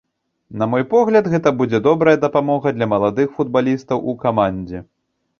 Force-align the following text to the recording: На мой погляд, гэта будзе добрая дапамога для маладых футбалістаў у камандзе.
На 0.59 0.65
мой 0.69 0.83
погляд, 0.93 1.27
гэта 1.33 1.49
будзе 1.59 1.81
добрая 1.87 2.13
дапамога 2.23 2.73
для 2.77 2.87
маладых 2.93 3.27
футбалістаў 3.35 3.97
у 4.13 4.17
камандзе. 4.25 4.79